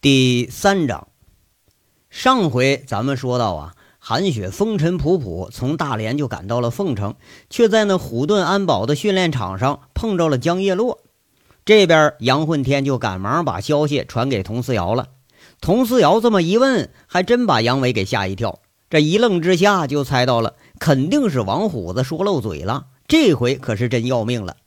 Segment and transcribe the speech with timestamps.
[0.00, 1.08] 第三章，
[2.08, 7.16] 上回咱们说到啊，韩雪风尘仆仆从大连就赶到了凤城，
[7.50, 11.00] 却在那虎盾安保的训练场上碰着了江叶落。
[11.64, 15.08] 这边杨混天就赶忙把消息传给佟思瑶了。
[15.60, 18.60] 佟思瑶这么一问，还真把杨伟给吓一跳。
[18.88, 22.86] 这一愣之下就猜到了，肯定是王虎子说漏嘴了。
[23.08, 24.58] 这回可是真要命了。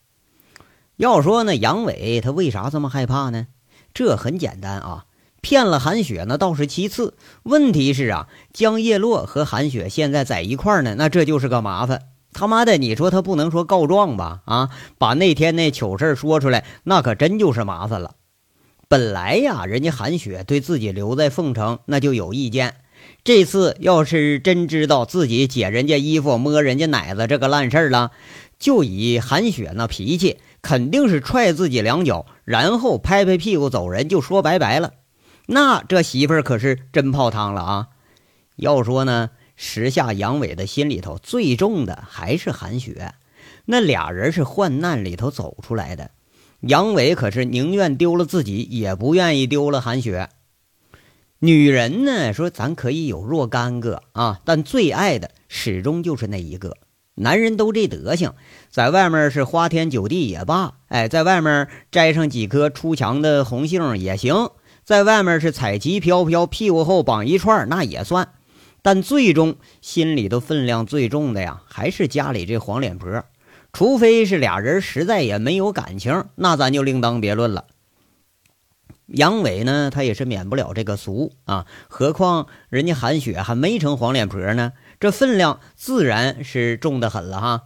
[0.97, 3.47] 要说呢，杨伟他为啥这么害怕呢？
[3.93, 5.05] 这很简单啊。
[5.41, 12.03] 骗了韩雪那倒是其次，问题是啊，江叶落和韩雪现在在一块儿呢，那这就是个麻烦。
[12.33, 14.41] 他妈的，你说他不能说告状吧？
[14.45, 18.15] 啊，把那天那糗事说出来，那可真就是麻烦了。
[18.87, 22.75] 本来呀，人家韩雪对自己留在凤城那就有意见，
[23.23, 28.11] 这次要是真知道自己解人家衣服、摸人家奶子这个烂事了，
[28.59, 34.91] 就以韩雪那脾气，肯定是踹自己两脚，然后拍拍屁股走人，就说拜拜了。
[35.53, 37.87] 那这媳妇儿可是真泡汤了啊！
[38.55, 43.15] 要说呢，时下杨伟的心里头最重的还是韩雪，
[43.65, 46.11] 那俩人是患难里头走出来的。
[46.61, 50.29] 杨伟可是宁愿丢了自己，也不愿意丢了韩雪。
[51.39, 56.77] 女人呢，说咱可以有若干个啊，但最爱的始终就是那一个。
[57.15, 58.33] 男人都这德行，
[58.69, 64.51] 在外面是花天酒地也罢，哎，在外面摘上几颗出墙的红杏也行。
[64.83, 68.33] 在外面是彩旗飘飘，屁股后绑一串，那也算。
[68.81, 73.23] 但最终心里头分量最重的呀，还是家里这黄脸婆。
[73.71, 77.67] 除非是俩人实在也没有感情，那咱就另当别论了。
[79.05, 81.65] 杨伟呢，他也是免不了这个俗啊。
[81.87, 87.63] 何况人家韩雪还没成黄脸婆呢，这分量自然是重的很了哈。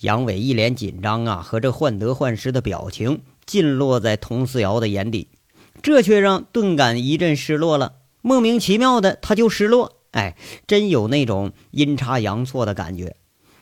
[0.00, 5.28] 杨伟一脸紧张啊，和这患得患失的表情尽落在佟思瑶的眼底。
[5.82, 13.16] 这却让顿感一阵失落了，莫名其妙的他就失落，哎，真有那种阴差阳错的感觉。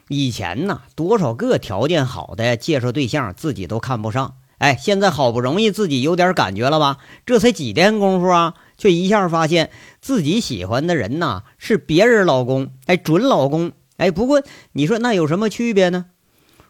[0.08, 6.98] 以前呢，多少个条件好的介绍对象自己都看不上，哎，现在好不容易自己有点感觉了吧？
[7.24, 14.10] 这才几天功夫啊，却一下发现自己喜欢的人呐是别人老公，哎，准老公，哎。
[14.10, 16.06] 不过你说那有什么区别呢？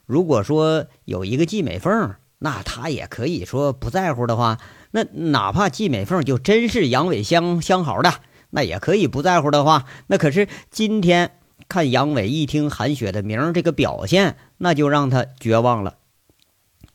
[0.06, 4.58] 如果说有一个季美凤，那他也可以说不在乎的话。
[4.90, 8.12] 那哪怕季美凤就真是杨伟相相好的，
[8.50, 9.86] 那也可以不在乎的话。
[10.08, 11.30] 那可是今天
[11.68, 15.98] 看杨伟一听韩雪的名儿，这个表现，那就让他绝望了。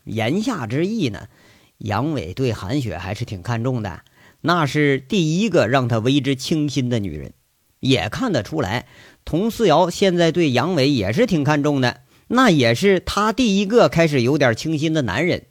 [0.04, 1.28] 言下之意呢，
[1.78, 4.02] 杨伟对韩雪还是挺看重的，
[4.42, 7.34] 那是第一个让他为之倾心的女人。
[7.80, 8.88] 也看得出来，
[9.26, 15.46] 佟思瑶现在对杨伟也是挺看重的，那也是他第一个开始有点倾心的男人。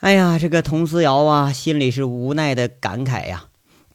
[0.00, 3.46] 哎呀，这个佟思瑶啊，心里是无奈的感慨呀。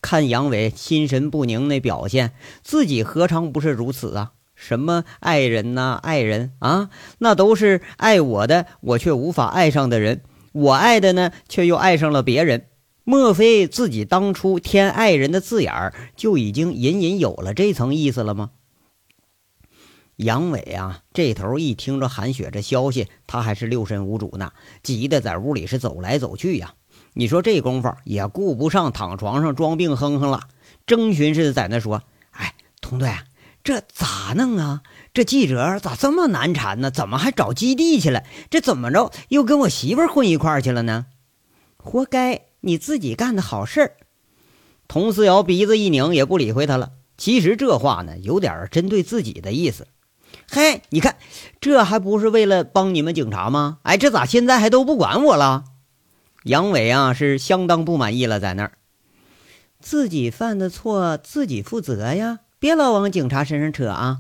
[0.02, 2.32] 看杨伟心神不宁那表现，
[2.64, 4.32] 自己何尝不是如此啊？
[4.56, 6.90] 什么爱人呐，爱人啊，
[7.20, 10.22] 那都是爱我的，我却无法爱上的人。
[10.52, 12.66] 我爱的呢，却又爱上了别人。
[13.04, 18.52] 莫非自己当初添爱人的字眼儿，就已经隐隐有了这层意思了吗？
[20.20, 24.52] 杨伟啊，这头一听着韩雪这消息，他还是六神无主呢，
[24.84, 26.74] 急得在屋里是走来走去呀。
[27.14, 30.42] 你说这功夫也顾不上躺床上装病哼哼了，
[30.86, 33.10] 征询似的在那说：“哎，童队，
[33.64, 34.82] 这咋弄啊？
[35.14, 36.92] 这记者咋这么难缠呢？
[36.92, 38.26] 怎么还找基地去了？
[38.50, 41.06] 这怎么着又跟我媳妇混一块去了呢？
[41.78, 43.94] 活该，你自己干的好事儿。”
[44.90, 46.92] 佟思瑶鼻子一拧，也不理会他了。
[47.18, 49.88] 其实这话呢，有点针对自己的意思。
[50.52, 51.18] 嘿，你看，
[51.62, 53.80] 这还不是为了帮你们警察吗？
[53.84, 55.64] 哎，这咋现在还都不管我了？
[56.44, 58.72] 杨伟啊，是相当不满意了，在那儿，
[59.80, 64.20] 自己犯的错自己负责呀，别老往警察身上扯啊！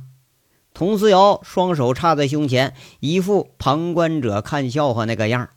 [0.74, 5.50] 佟思瑶双手插在胸前，一副旁观者看笑话那个样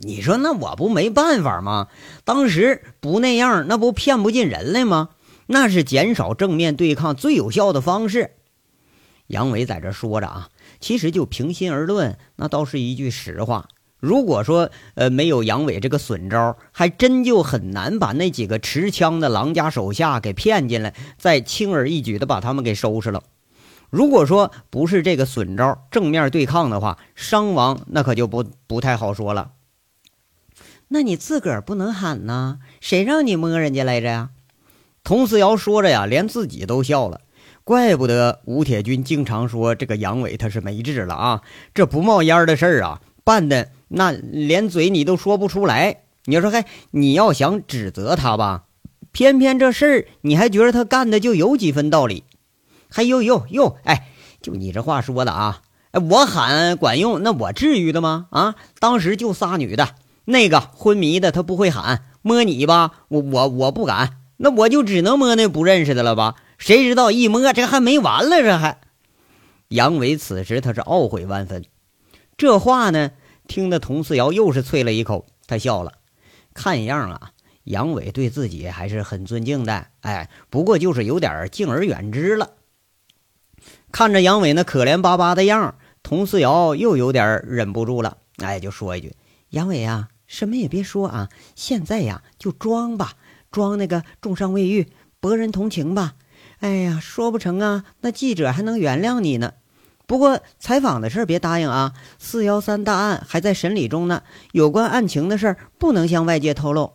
[0.00, 1.88] 你说那我不没办法吗？
[2.24, 5.10] 当时不那样，那不骗不进人来吗？
[5.46, 8.32] 那是减少正面对抗最有效的方式。
[9.28, 10.48] 杨伟在这说着啊，
[10.80, 13.68] 其实就平心而论，那倒是一句实话。
[14.00, 23.24] 如果说呃没有杨伟这个损招，还真就很难把那几个持枪的狼家手下给骗进来，再轻而易举的把他们给收拾了。
[23.90, 29.52] 如果说不是这个损招，正面对抗的话，伤亡那可就不不太好说了。
[30.88, 32.60] 那你自个儿不能喊呐？
[32.80, 34.30] 谁让你摸人家来着呀？
[35.02, 37.20] 佟思瑶说着呀，连自己都笑了。
[37.68, 41.42] 怪不得吴铁军经常说这个杨伟他是没治了啊！
[41.74, 45.98] 这不冒烟的事儿啊，办的那连嘴你都说不出来。
[46.24, 48.64] 你说，嘿，你要想指责他吧，
[49.12, 52.24] 偏偏这事儿你还觉得他干的就有几分道理。
[52.88, 54.08] 嘿呦呦呦，哎，
[54.40, 55.60] 就你这话说的啊，
[55.92, 58.28] 我喊管用，那我至于的吗？
[58.30, 59.90] 啊，当时就仨女的，
[60.24, 66.36] 那个昏迷的他不会喊，摸你吧，我我我不敢，那我就只能摸那不认识的了吧？
[66.58, 68.80] 谁知道一摸这还没完了，这还。
[69.68, 71.64] 杨伟此时他是懊悔万分，
[72.36, 73.12] 这话呢，
[73.46, 75.94] 听得佟四瑶又是啐了一口，他笑了，
[76.54, 77.30] 看样啊，
[77.64, 82.52] 杨伟对自己还是很尊敬的，哎，不过就是有点敬而远之了。
[83.92, 89.14] 看着杨伟那可怜巴巴的样，佟四瑶又有点忍不住了，哎，就说一句
[89.50, 93.12] ：“杨伟啊，什么也别说啊，现在呀就装吧，
[93.50, 94.88] 装那个重伤未愈，
[95.20, 96.14] 博人同情吧。
[96.60, 99.54] 哎呀，说不成啊，那记者还能原谅你呢。”
[100.08, 101.92] 不过采访的事别答应啊！
[102.18, 104.22] 四幺三大案还在审理中呢，
[104.52, 106.94] 有关案情的事不能向外界透露。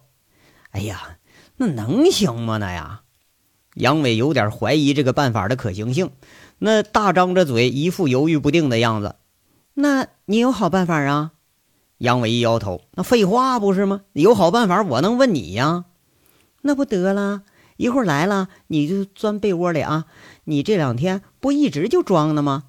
[0.71, 1.17] 哎呀，
[1.57, 2.57] 那能行吗？
[2.57, 3.01] 那呀，
[3.75, 6.09] 杨伟有点怀疑这个办法的可行性，
[6.57, 9.17] 那大张着嘴，一副犹豫不定的样子。
[9.75, 11.33] 那你有好办法啊？
[11.99, 14.01] 杨伟一摇头，那废话不是吗？
[14.13, 15.85] 有好办法，我能问你呀？
[16.63, 17.43] 那不得了，
[17.83, 20.05] 一会儿来了你就钻被窝里啊！
[20.45, 22.63] 你这两天不一直就装呢吗？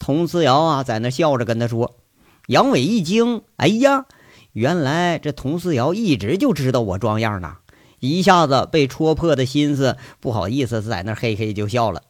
[0.00, 2.00] 佟思瑶啊，在那笑着跟他说
[2.48, 4.06] ：“杨伟一惊，哎呀，
[4.52, 7.58] 原来这佟思瑶一直就知道我装样呢，
[8.00, 12.02] 一下子被戳破的心思，不好意思，在那嘿嘿就笑了。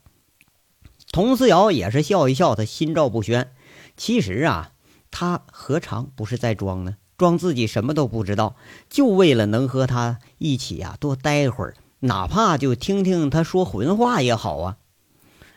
[1.12, 3.52] 佟思瑶也是笑一笑，他心照不宣。
[3.98, 4.72] 其实啊，
[5.10, 6.96] 他何尝不是在装呢？
[7.18, 8.56] 装自己什么都不知道，
[8.88, 14.76] 就为了能和他一起啊多待一会儿，哪怕就听听他说混话也好啊。”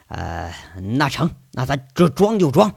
[0.07, 2.75] 呃，那成，那咱这装就装。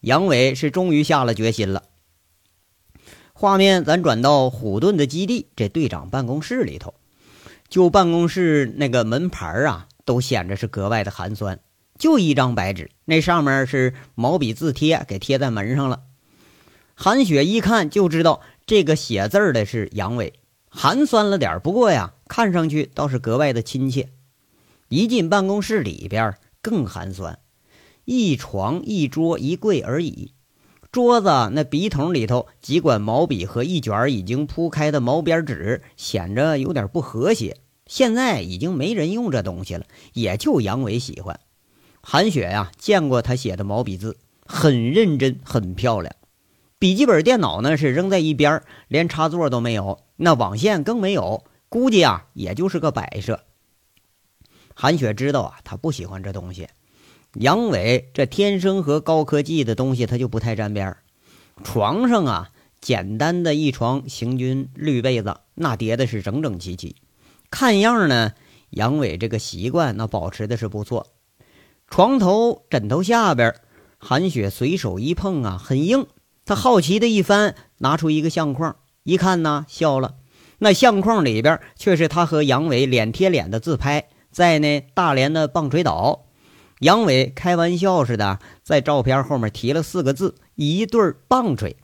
[0.00, 1.82] 杨伟是终于下了决心了。
[3.34, 6.94] 画面咱转到虎盾的基地，这队长办公室里头，
[7.68, 11.60] 就办公室那个门牌啊，都显着是格外的寒酸。
[11.98, 16.04] 就一张白纸，那上面是毛笔字贴，给贴在门上了。
[16.94, 20.32] 韩雪一看就知道这个写字的是杨伟，
[20.76, 24.10] 寒酸了点，不过呀，看上去倒是格外的亲切。
[24.88, 26.34] 一进办公室里边。
[26.60, 27.40] 更寒酸，
[28.06, 30.32] 一床一桌一柜而已。
[30.90, 37.58] 桌子那笔筒里头几管毛笔和一卷已经铺开的毛边纸，显着有点不和谐。
[37.86, 39.84] 现在已经没人用这东西了，
[40.14, 41.38] 也就杨伟喜欢。
[42.00, 44.16] 韩雪呀，见过他写的毛笔字，
[44.46, 46.16] 很认真，很漂亮。
[46.78, 53.44] 笔记本电脑呢是扔在一边，连插座都没有，那网线更没有，估计啊也就是个摆设。
[54.74, 56.68] 韩雪知道啊，他不喜欢这东西。
[57.34, 60.96] 杨伟这天生和高科技的东西，他就不太沾边
[61.62, 62.50] 床上啊，
[62.80, 66.96] 简单的一床行军绿被子，那叠的是整整齐齐。
[67.50, 68.32] 看样呢，
[68.70, 71.08] 杨伟这个习惯那保持的是不错。
[71.88, 73.54] 床头枕头下边，
[73.98, 76.06] 韩雪随手一碰啊，很硬。
[76.44, 80.16] 他好奇的一翻，拿出一个相框，一看呢，笑了。
[80.58, 84.08] 那相框里边却是他和杨伟脸贴脸的自拍。
[84.30, 86.24] 在那大连的棒槌岛，
[86.80, 91.76] 杨伟开玩笑似的在照片后面提了四个字：“一对棒槌。”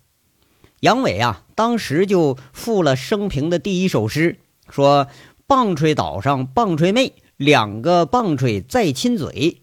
[0.81, 5.07] 杨伟啊，当时就附了生平的第一首诗，说
[5.47, 9.63] ：“棒槌岛上棒槌妹，两个棒槌在亲嘴。”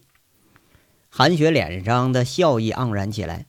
[1.10, 3.47] 韩雪脸上的笑意盎然起来。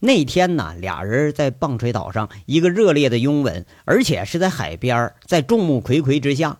[0.00, 6.58] 那天呢，俩人在棒槌岛上一个热烈的拥吻，而且是在海边，在众目睽睽之下。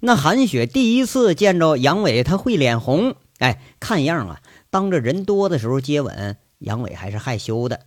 [0.00, 3.16] 那韩雪第一次见着杨伟，他会脸红。
[3.38, 4.40] 哎，看样啊，
[4.70, 7.80] 当着人多的时候接吻，杨伟还是害羞的。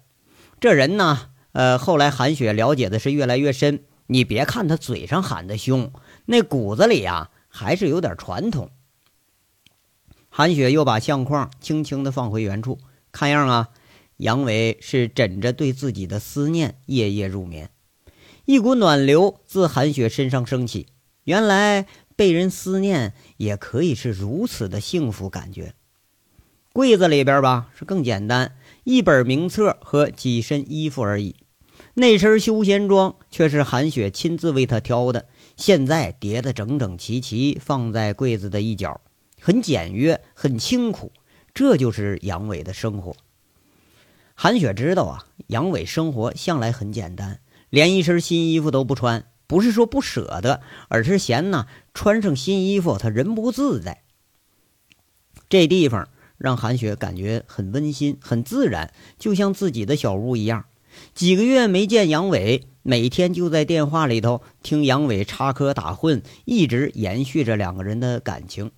[0.60, 3.84] 这人呢，呃，后来韩雪了解的是越来越深。
[4.08, 5.92] 你别看他嘴上喊的凶，
[6.26, 8.72] 那骨子里呀还是有点传统。
[10.30, 12.80] 韩雪又把相框轻轻地放回原处，
[13.12, 13.70] 看样啊，
[14.20, 17.70] 杨伟是枕着对自己的思念夜夜入眠。
[18.44, 20.88] 一股暖流自韩雪身上升起。
[21.24, 21.86] 原来
[22.16, 25.74] 被人思念也可以是如此的幸福感觉。
[26.74, 31.36] 柜子里边吧是更简单，一本名册和几身衣服而已。
[31.94, 39.00] 那身休闲装却是韩雪亲自为他挑的，现在叠得整整齐齐，放在柜子的一角，
[39.40, 41.14] 很简约，很清苦。
[41.54, 43.16] 这就是杨伟的生活。
[44.42, 49.26] 韩雪知道啊，杨伟生活向来很简单，连一身新衣服都不穿。
[49.48, 54.04] 不是说不舍得，而是嫌呢穿上新衣服他人不自在。
[55.50, 60.68] 这地方让韩雪感觉很温馨、很自然，就像自己的小屋一样。
[61.14, 68.72] 几个月没见杨伟，每天就在电话里头听杨伟插科打诨，一直延续着两个人的感情。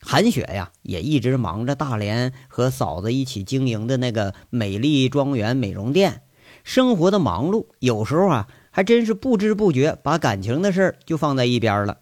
[0.00, 6.22] 韩雪呀，也一直忙着大连和嫂子一起经营的那个美丽庄园美容店，
[6.64, 11.98] 生活的忙碌，有时候啊，还真是不知不觉把感情的事儿就放在一边了。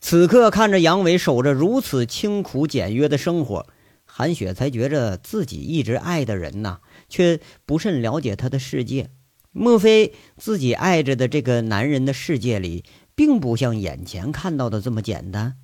[0.00, 3.66] 此刻看着杨伟守着如此清苦简约的生活，
[4.04, 6.78] 韩雪才觉着自己一直爱的人呐，
[7.08, 9.10] 却不甚了解他的世界。
[9.50, 12.84] 莫非自己爱着的这个男人的世界里，
[13.16, 15.56] 并不像眼前看到的这么简单？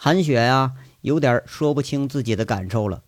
[0.00, 3.02] 韩雪呀，有点说不清自己的感受了。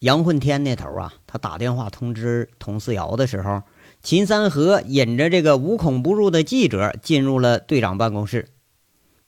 [0.00, 3.62] 杨混天那头啊，他打电话通知佟思瑶的时候，
[4.02, 8.50] 秦三河引着这个无孔不入的记者进入了队长办公室。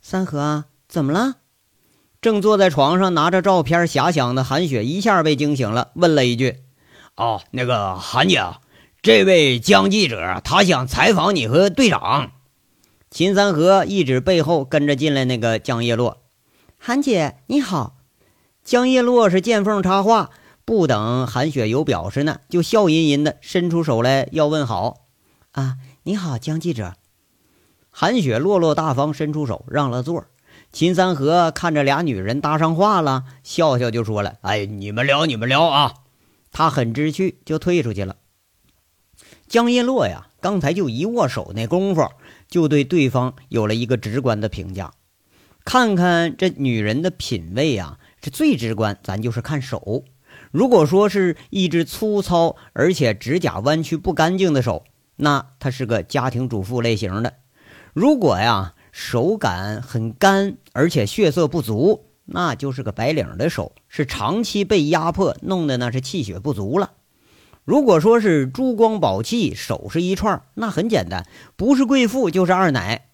[0.02, 1.37] 三河啊，怎么了？
[2.21, 6.59] 正坐在床上拿着照片遐想的韩雪一下被惊醒了，问了一句
[7.17, 8.45] ：“哦，那个韩姐，
[9.00, 12.33] 这位江记者他想采访你和队长。”
[13.12, 16.23] 秦三河一指背后跟着进来那个江叶落，
[16.78, 17.99] 韩姐你好。
[18.64, 20.31] 江叶落是见缝插话，
[20.64, 25.09] 不等韩雪有表示呢，就笑吟吟的伸出手来要问好。
[25.50, 26.95] 啊，你好，江记者。
[27.90, 30.25] 韩雪落落大方伸出手让了座。
[30.73, 35.92] 秦三河看着俩女人搭上话了，笑笑就说了：“哎，你们聊，你们聊啊。”
[36.50, 38.16] 他很知趣，就退出去了。
[39.47, 42.09] 江叶落呀，刚才就一握手那功夫。
[42.52, 44.92] 就对对方有了一个直观的评价。
[45.64, 48.99] 看看这女人的品味啊，是最直观。
[49.02, 50.04] 咱就是看手，
[50.50, 54.85] 如果说是一只粗糙而且指甲弯曲不干净的手，
[55.16, 57.30] 那她是个家庭主妇类型的；
[57.94, 66.90] 如果呀手感很干而且血色不足，那就是个白领的手，是长期被压迫弄得那是气血不足了。
[67.64, 73.07] 如果说是珠光宝气，手是一串，那很简单，不是贵妇就是二奶。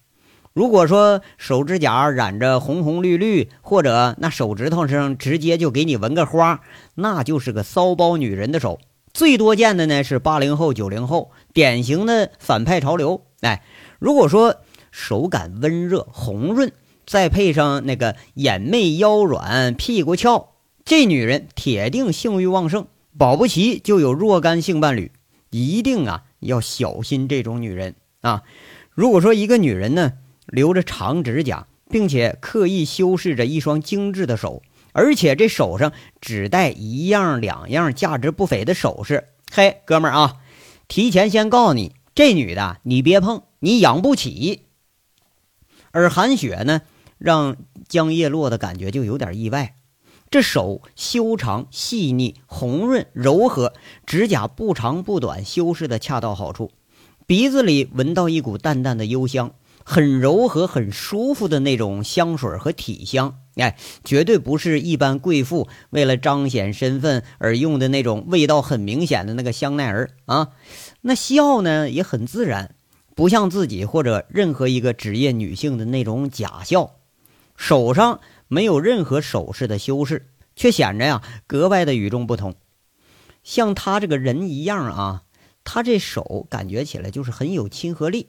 [0.53, 6.61] 如果说手指甲染着红红绿绿，或者那手指头上直接就给你纹个花，
[6.95, 8.79] 那就是个骚包女人的手。
[9.13, 13.25] 最多见的呢是八零后、九零后，典型的反派潮流。
[13.41, 13.61] 哎，
[13.99, 14.55] 如果说
[14.89, 16.71] 手感温热红润，
[17.05, 20.53] 再配上那个眼媚腰软、屁股翘，
[20.83, 22.87] 这女人铁定性欲旺盛。
[23.17, 25.11] 保不齐就有若干性伴侣，
[25.49, 28.43] 一定啊要小心这种女人啊！
[28.91, 30.13] 如果说一个女人呢
[30.45, 34.61] 留着长指甲，并且刻意修饰着一双精致的手，
[34.93, 40.37] 而且这手上只戴一样两样价值不菲的首饰，嘿，哥们儿啊，
[40.87, 44.65] 提前先告诉你，这女的你别碰，你养不起。
[45.91, 46.81] 而韩雪呢，
[47.17, 49.75] 让江叶落的感觉就有点意外。
[50.31, 53.73] 这手修长细腻、红润柔和，
[54.05, 56.71] 指甲不长不短，修饰的恰到好处。
[57.25, 63.39] 鼻子里闻到一股淡淡的幽香，很柔和、很舒服的那种香水和体香。
[63.55, 70.49] 哎，绝对不是一般贵妇为了彰显身份而用的那种味道很明显的那个香奈儿啊。
[71.01, 72.75] 那笑呢也很自然，
[73.15, 76.91] 不像自己或者任何一个职业女性的那种假笑。
[77.55, 78.19] 手上。
[78.49, 80.27] 没有任何首饰的修饰，
[80.57, 82.55] 却显着呀格外的与众不同。
[83.43, 85.23] 像他这个人一样啊，
[85.63, 88.27] 他这手感觉起来就是很有亲和力。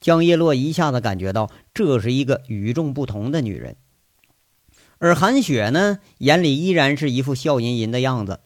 [0.00, 3.76] 江叶落一下子感觉到这是一个与众不同的女人，
[4.98, 8.40] 而韩雪呢，眼里依然是一副笑吟吟的样子。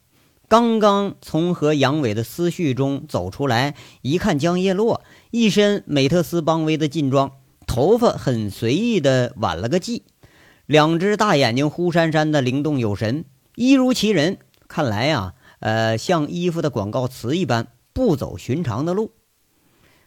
[0.46, 7.32] 刚刚从和杨伟的思绪中走出来，一看江叶落一身美特斯邦威的劲装，
[7.66, 10.02] 头发很随意的挽了个髻。
[10.68, 14.36] 两只大眼睛忽闪闪的灵动有神，一如其人。
[14.68, 19.12] 看来呀，呃，像衣服的广告词一般，不走寻常的路。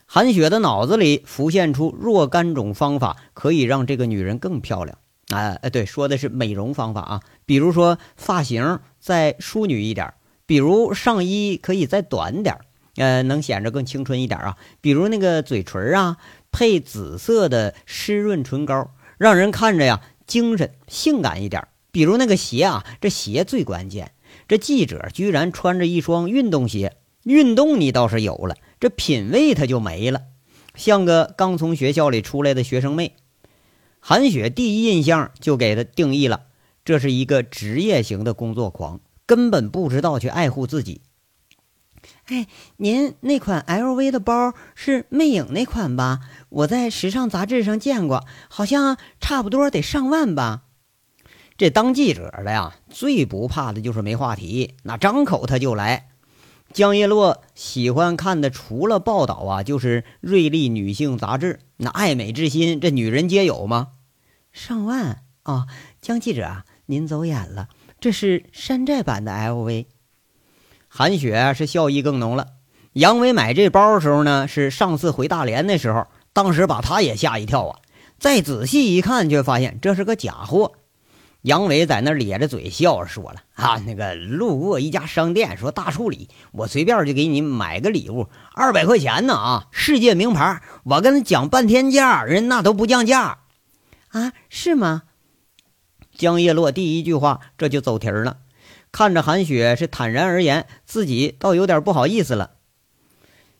[0.05, 4.99] 韩雪的脑子里浮现出若干种方法，可以让这个女人更漂亮。
[5.29, 7.21] 啊，哎，对，说的是美容方法啊。
[7.47, 10.13] 比如说发型再淑女一点，
[10.45, 12.55] 比如上衣可以再短点，
[12.97, 14.57] 呃，能显着更青春一点啊。
[14.79, 16.17] 比如那个嘴唇啊，
[16.51, 19.99] 配紫色的湿润唇膏，让人看着呀。
[20.31, 24.13] 精神性感一点，比如那个鞋啊，这鞋最关键。
[24.47, 26.95] 这记者居然穿着一双运动鞋，
[27.25, 30.21] 运动你倒是有了，这品味他就没了，
[30.73, 33.17] 像个刚从学校里出来的学生妹。
[33.99, 36.43] 韩雪第一印象就给他定义了，
[36.85, 41.01] 这是一个职业型的工作狂，根本不知道去爱护自己。
[42.27, 42.47] 哎，
[42.77, 46.19] 您那款 LV 的包是魅影那款吧？
[46.49, 50.63] 我在时尚杂志上见过，好像差不多得上万吧。
[51.57, 56.07] 这当记者的呀，最不怕的就是没话题，那张口他就来。
[56.71, 61.59] 江叶落喜欢看的除了报道啊，就是锐利女性杂志。
[61.77, 63.89] 那爱美之心，这女人皆有吗？
[64.53, 65.67] 上万哦，
[66.01, 67.67] 江记者啊，您走眼了，
[67.99, 69.85] 这是山寨版的 LV。
[70.93, 72.47] 韩雪是笑意更浓了。
[72.91, 77.79] 杨伟买这包的时候呢，是上次回大连的时候，当时把他也吓一跳啊。
[78.19, 80.73] 再仔细一看，却发现这是个假货。
[81.43, 90.61] 杨伟在那咧着嘴笑着说了：“啊，那个路过一家商店，说大处理，我随便就给你买个礼物，二百块钱呢啊，世界名牌。
[90.83, 93.39] 我跟他讲半天价，人那都不降价，
[94.09, 95.03] 啊，是吗？”
[96.13, 98.39] 江叶落第一句话这就走题了，
[98.91, 102.51] 看着韩雪是坦然而言，自己倒有点不好意思了。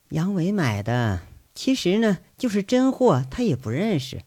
[0.09, 1.21] 杨伟买的，
[1.55, 4.21] 其实呢就是真货，他也不认识。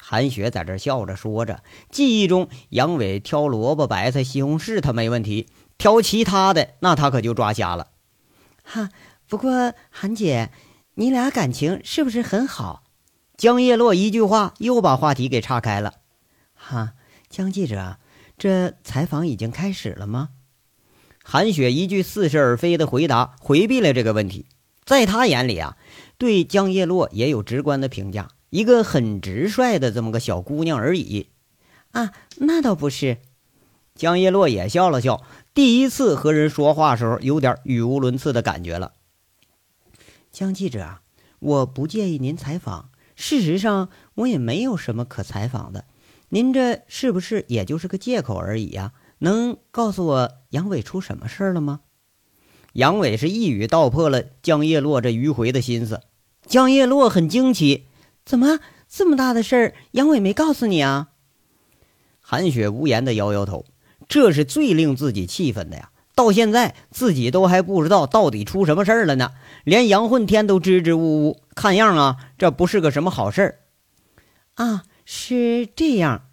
[0.00, 7.88] 韩雪在这笑着说着，记忆中杨伟挑萝卜、白菜、西红柿他没问题，挑其他的那他可就抓瞎了。
[8.62, 8.90] 哈，
[9.26, 10.50] 不过韩姐，
[10.94, 12.84] 你俩感情是不是很好？
[13.36, 15.94] 江叶落一句话又把话题给岔开了。
[16.54, 16.92] 哈，
[17.28, 17.98] 江记者，
[18.38, 20.30] 这采访已经开始了吗？
[21.24, 24.46] 韩雪一句似是而非的回答，回避了这个问题。
[24.84, 25.76] 在他眼里啊，
[26.16, 28.30] 对江叶落也有直观的评价。
[28.50, 31.28] 一个很直率的这么个小姑娘而已，
[31.90, 33.18] 啊，那倒不是。
[33.94, 38.92] 江叶落也笑了笑，第一次和人说话时候有点语无伦次的感觉了。
[40.32, 41.00] 江记者，
[41.40, 45.84] 我不介意您采访，事实上我也没有什么可采访的，
[46.30, 48.92] 您这是不是也就是个借口而已呀？
[49.20, 51.80] 能告诉我杨伟出什么事儿了吗？
[52.74, 56.02] 杨伟是一语道破了江叶落这迂回的心思。
[56.46, 57.86] 江叶落很惊奇。
[58.24, 61.08] 怎么这么大的事儿，杨伟没告诉你啊？
[62.20, 63.64] 韩雪无言的摇摇头，
[64.06, 65.90] 这是最令自己气愤的呀！
[66.14, 69.32] 到现在自己都还不知道到底出什么事儿了呢，
[69.64, 73.58] 连杨混天都支支吾吾，看样啊，这不是个什么好事儿
[74.54, 74.84] 啊！
[75.10, 76.27] 是这样，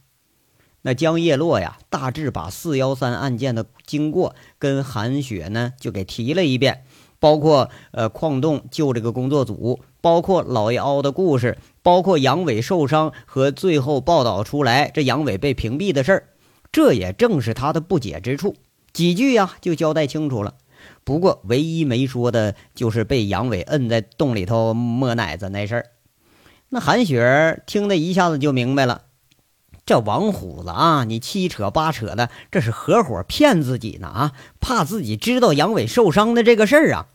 [0.86, 6.84] 那江叶落呀，大致把四幺三案件的经过跟韩雪呢就给提了一遍，
[7.20, 9.80] 包括呃矿洞救这个工作组。
[10.00, 16.28] 包括老爷凹的故事，包括杨伟受伤和最后报道出来这杨伟被屏蔽的事儿，
[16.72, 18.56] 这也正是他的不解之处。
[18.94, 20.54] 几句呀就交代清楚了。
[21.04, 25.86] 不过唯一没说的就是被杨伟摁在洞里头摸奶子那事儿。
[26.70, 29.02] 那韩雪听得一下子就明白了，
[29.86, 34.34] 这王虎子啊，你七扯八扯的，这是合伙骗自己呢啊！
[34.60, 37.08] 怕自己知道杨伟受伤的这个事儿啊。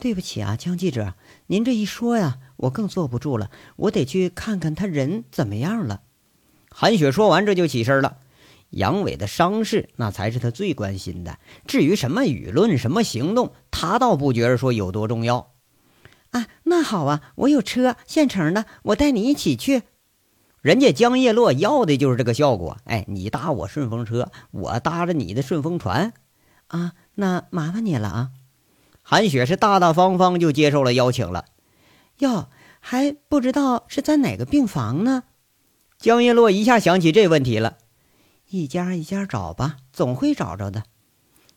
[0.00, 1.14] 对不起啊，江记者。
[1.46, 6.00] 您这一说呀，我更坐不住了，我得去看看他人怎么样了。
[6.68, 8.16] 韩雪说完，这就起身了。
[8.70, 11.38] 杨伟的伤势，那才是他最关心的。
[11.68, 15.52] 至于什么舆论、什么行动，他倒不觉得说有多重要。
[16.30, 19.84] 啊，那好啊，我有车现成的，我带你一起去。
[20.60, 22.78] 人家江叶落要的就是这个效果。
[22.84, 26.12] 哎，你搭我顺风车，我搭着你的顺风船。
[26.66, 28.30] 啊，那麻烦你了啊。
[29.02, 31.46] 韩雪是大大方方就接受了邀请了，
[32.18, 35.24] 哟，还不知道是在哪个病房呢？
[35.98, 37.78] 江叶落一下想起这问题了，
[38.50, 40.84] 一家一家找吧，总会找着的。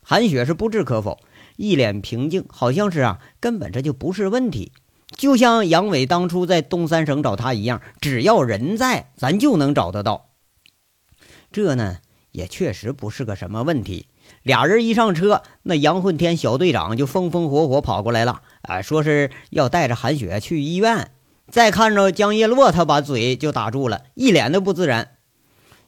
[0.01, 1.19] 韩雪是不置可否，
[1.57, 4.71] 一脸平静，好像是啊，根本这就不是问题。
[5.15, 10.29] 就像杨伟当初在东三省找他一样，只要人在，咱就能找得到。
[11.51, 11.97] 这呢，
[12.31, 14.07] 也确实不是个什么问题。
[14.43, 21.11] 俩人一上车，那杨混天小队长就风风火火跑过来了，啊，说是要带着韩雪去医院。
[21.49, 25.17] 再看着江叶落，他把嘴就打住了，一脸的不自然。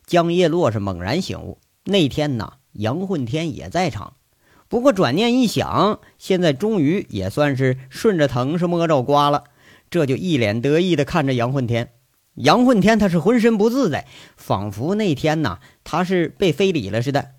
[0.05, 4.15] 江叶落是猛然醒悟，那天呐，杨混天也在场。
[4.73, 9.43] 不过转念一想，现在终于也算是顺着藤是摸着瓜了，
[9.91, 11.91] 这就一脸得意的看着杨混天。
[12.33, 17.33] 杨混天他是浑身不自在，仿佛那天呐，他是被非礼了似的。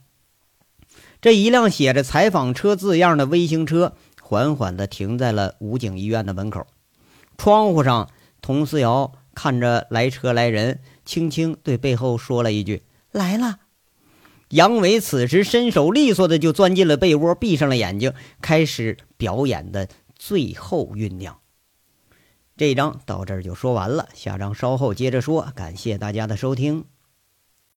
[1.21, 6.69] 这一辆写着“采访车”字样的微型车缓缓地停在了武警医院的门口。
[7.37, 8.11] 窗户上，
[8.43, 13.59] 佟思瑶看着来车来人，轻轻对背后说了一句：“来了。”
[14.55, 21.41] 杨伟此时身手利索的就钻进了被窝，闭上了眼睛，开始表演的最后酝酿。
[22.57, 25.51] 这一章到这儿就说完了，下章稍后接着说。
[25.57, 26.85] 感谢大家的收听。